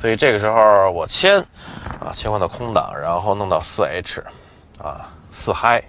[0.00, 1.38] 所以这个时候我切
[2.00, 4.22] 啊切换到空档，然后弄到 4H
[4.82, 5.84] 啊四嗨，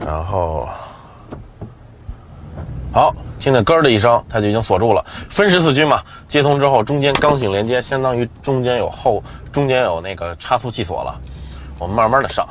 [0.00, 0.66] 然后
[2.90, 5.04] 好，听见咯的一声，它就已经锁住了。
[5.28, 11.20] 分时四驱嘛，接通之后中间刚性连接，相当于中间有后中间有那个差速器锁了。
[11.78, 12.48] 我们慢慢的上。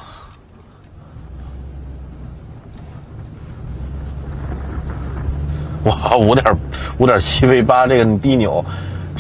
[5.86, 6.58] 哇，五点
[7.00, 8.64] 五点七 V 八，这个低扭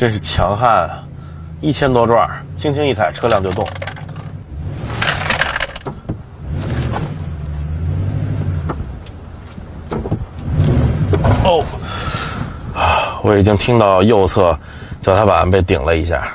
[0.01, 1.03] 真是强悍啊！
[1.61, 3.63] 一千多转，轻轻一踩，车辆就动。
[11.43, 11.63] 哦，
[12.73, 14.57] 啊，我已经听到右侧
[15.03, 16.27] 脚踏板被顶了一下，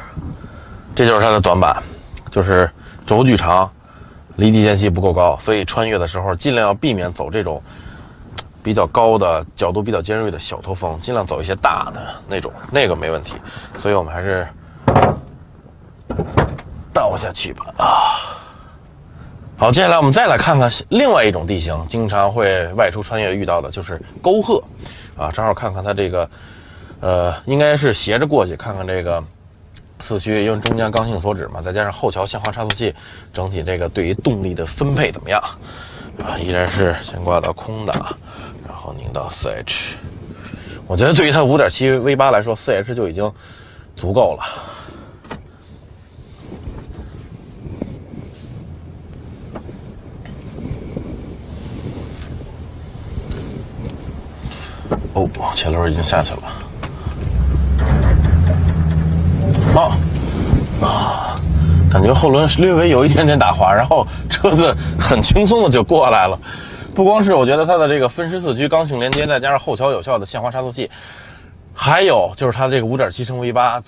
[0.95, 1.83] 这就是它的短板，
[2.31, 2.71] 就是
[3.05, 3.69] 轴距长，
[4.37, 7.61] 离地间隙不够高，所以穿越的时候尽量要避免走这种。
[8.67, 13.35] 比较高的角度比较尖锐的小驼峰，尽量走一些大的那种，那个没问题。
[13.79, 14.45] 所以我们还是
[16.93, 17.67] 倒下去吧。
[17.79, 17.87] 啊，
[19.57, 24.61] 好，接下来我们再来看看另外一种地形，经常会外出穿越遇到的就是沟壑。
[25.17, 26.29] 啊，正好看看它这个，
[27.01, 29.23] 呃，应该是斜着过去，看看这个
[30.01, 32.93] 四驱，因为中间刚性锁止嘛，再加上后桥限滑差速器，
[33.33, 35.41] 整体这个对于动力的分配怎么样？
[36.19, 37.95] 啊，依然是先挂到空档。
[37.95, 38.46] 然
[38.87, 39.97] 后拧到四 H，
[40.87, 43.33] 我觉得对于它五点七 V 八来说，四 H 就已经
[43.97, 44.45] 足够了。
[55.15, 56.43] 哦，前轮已经下去了。
[59.75, 59.99] 啊
[60.81, 61.41] 啊，
[61.91, 66.39] 感觉后轮略微有一点点打滑，然后车子很轻松的就过来了。
[66.97, 70.91] 不光是我觉得它的这个分时四驱刚性连接，再加上后桥有效的限滑差速器，
[71.75, 73.83] 还有就是它这个五点七升 V 八，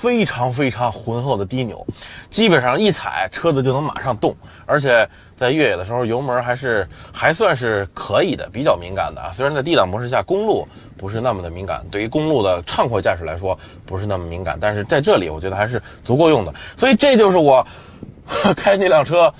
[0.00, 1.86] 非常非常浑厚的低扭，
[2.30, 4.34] 基本上一踩车子就能马上动，
[4.64, 5.06] 而且
[5.36, 9.30] 在越野的时候油门还是还算是可以的，比较敏感的啊。
[9.36, 16.54] 虽然在 D 档模式下公路不是那么的敏感，对于公路的畅快驾驶来说不是那么敏感，但是在这里我觉得还是足够用的。
[16.78, 17.66] 所以这就是我
[18.56, 19.34] 开这辆车。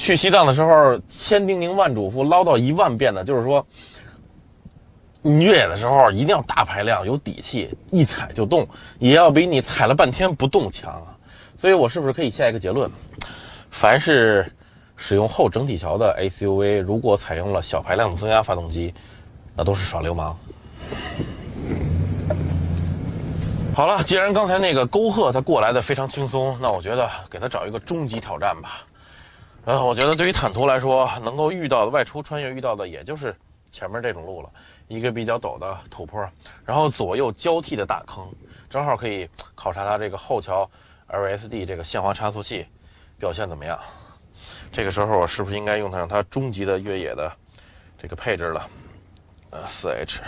[0.00, 3.66] 去西藏的时候，千叮咛万嘱咐，唠叨一万遍的，就是说，
[5.20, 8.66] 你越野的时候一定要大排量，有底气，一踩就动，
[8.98, 11.18] 也要比你踩了半天不动强啊。
[11.58, 12.90] 所以我是不是可以下一个结论？
[13.70, 14.50] 凡是
[14.96, 18.94] 使用后整体桥的 SUV，如果采用了小排量的增压发动机，
[19.54, 20.34] 那都是耍流氓。
[23.74, 28.86] 好了，既然刚才那个沟壑它过来的非常轻松，那我觉得给他找一个终极挑战吧。
[29.66, 33.36] 呃，我觉得对于坦途来说，能够遇到的外出穿越遇到的，也就是
[33.70, 34.50] 前面这种路了，
[34.88, 36.28] 一个比较陡的土坡，
[36.64, 38.32] 然后左右交替的大坑，
[38.70, 40.68] 正好可以考察它这个后桥
[41.08, 42.66] LSD 这个限滑差速器
[43.18, 43.78] 表现怎么样。
[44.72, 47.30] 这个时候我是不是应该用上它终极的越野的
[47.98, 48.68] 这个配置了？
[49.50, 50.20] 呃，四 H。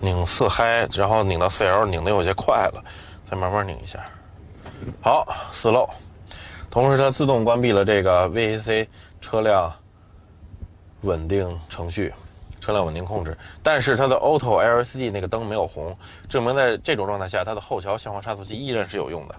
[0.00, 2.84] 拧四嗨，然后拧到四 L，拧的有些快了，
[3.24, 4.00] 再慢慢拧一下。
[5.00, 5.88] 好，四漏。
[6.70, 8.88] 同时，它自动关闭了这个 VAC
[9.20, 9.72] 车辆
[11.02, 12.12] 稳定程序，
[12.60, 15.96] 车辆稳定控制，但是它的 Auto LCD 那个灯没有红，
[16.28, 19.34] 证明在这种状态下，它的后桥限滑差速器依然是有用的。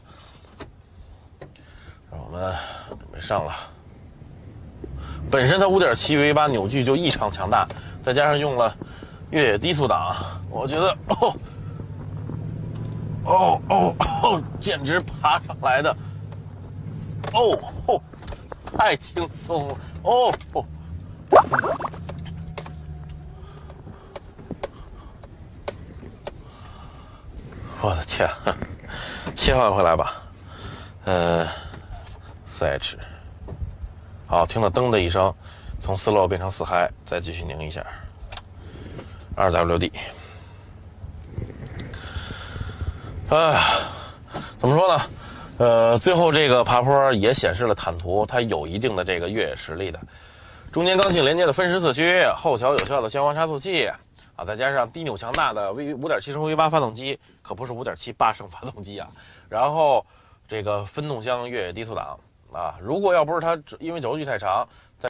[2.09, 2.55] 让我们
[2.87, 3.53] 准备上了。
[5.29, 7.67] 本身它5.7 V8 扭矩就异常强大，
[8.01, 8.73] 再加上用了
[9.29, 11.35] 越野低速档，我觉得哦
[13.23, 15.95] 哦哦哦，简直爬上来的
[17.31, 18.01] 哦哦，
[18.75, 20.65] 太轻松了哦哦。
[27.79, 28.27] 我的天，
[29.35, 30.23] 切换回来吧，
[31.05, 31.47] 呃，
[32.47, 32.97] 四 H，
[34.25, 35.31] 好，听到噔的一声，
[35.79, 37.85] 从四漏变成四嗨，再继续拧一下，
[39.35, 39.91] 二 WD，
[43.29, 43.91] 啊，
[44.57, 45.03] 怎么说呢？
[45.57, 49.99] 呃，最后这个爬坡也显示了坦途它有一定的这个越野实力的，
[50.71, 53.89] 中间刚性连接的分时四驱，后桥有效的限滑差速器。
[54.37, 59.07] 啊，再加上低扭强大的 V 五点七升 V 八发动机，可不是五点七八升发动机啊。
[59.49, 60.05] 然后
[60.47, 62.19] 这个分动箱越野低速档
[62.53, 64.67] 啊，如果要不是它因为轴距太长，
[64.99, 65.09] 在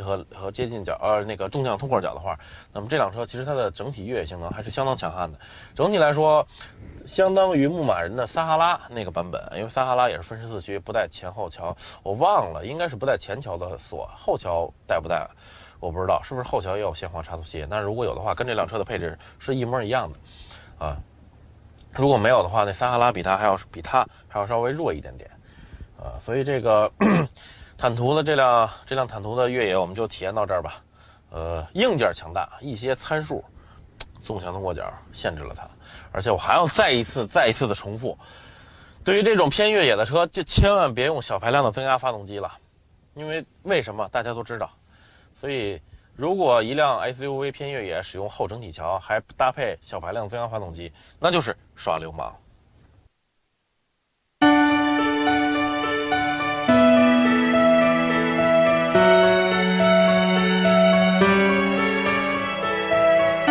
[0.00, 2.38] 和和接近角呃那个纵向通过角的话，
[2.72, 5.38] 那么这辆车其实它的整体越野性能还是相当强悍的。
[5.74, 6.46] 整体来说，
[7.06, 15.28] 相当于牧马人的撒哈拉那个版本，因为撒哈拉也是分时四驱，不带前后桥，我忘了应该是不带前桥的锁，后桥带不带？
[15.80, 20.18] 我不知道是不是后桥也有限滑差速器，那如果有的话，跟这辆车的配置是一模一样的
[20.78, 20.98] 啊。
[21.94, 25.30] 如果没有的话，那撒哈拉比它还要比它还要稍微弱一点点
[25.98, 26.20] 啊。
[26.20, 26.92] 所以这个
[27.80, 30.82] 坦途的这辆这辆坦途的越野，我们就体验到这儿吧。
[31.30, 33.42] 呃，硬件强大，一些参数
[34.22, 35.66] 纵向通过角限制了它。
[36.12, 38.18] 而且我还要再一次再一次的重复，
[39.02, 42.52] 对于这种偏越野的车，就千万别用小排量的增压发动机了，
[43.14, 44.70] 因为为什么大家都知道。
[45.32, 45.80] 所以，
[46.14, 52.36] 如果一辆 SUV 偏越野使用后整体桥，还搭配小排量增压发动机，那就是耍流氓。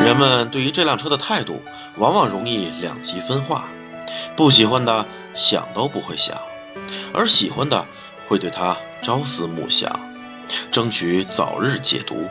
[0.10, 1.62] 人们对于这辆车的态度，
[1.98, 3.68] 往往容易两极分化，
[4.36, 5.06] 不喜欢的
[5.36, 6.36] 想都不会想，
[7.14, 7.86] 而喜欢的
[8.28, 10.00] 会对它朝思暮想。
[10.72, 12.28] 争取早日解毒，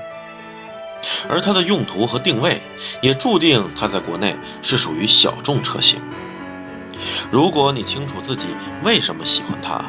[1.29, 2.61] 而它的用途和定位
[3.01, 6.01] 也注定它在国内是属于小众车型。
[7.31, 8.49] 如果你清楚自己
[8.83, 9.85] 为什么喜欢它，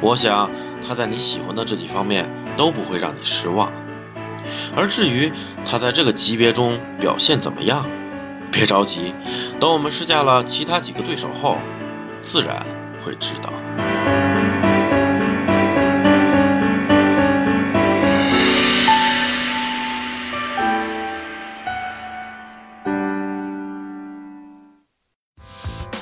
[0.00, 0.48] 我想
[0.86, 3.72] 它在你喜欢的这几方面都不会让你失望。
[4.76, 5.32] 而至于
[5.64, 7.86] 它在这个级别中表现怎么样，
[8.50, 9.14] 别着急，
[9.60, 11.58] 等我们试驾了其他几个对手后，
[12.22, 12.66] 自然
[13.04, 13.52] 会知道。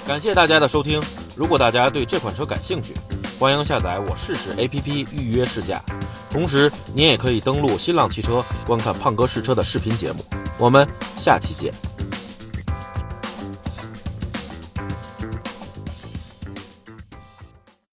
[0.07, 1.01] 感谢大家的收听。
[1.37, 2.93] 如果大家对这款车感兴趣，
[3.39, 5.81] 欢迎下载我试试 APP 预约试驾。
[6.33, 10.25] 同时，您也可以登录新浪汽车观看胖哥试车的视频节目。
[10.59, 11.92] 我们下期见。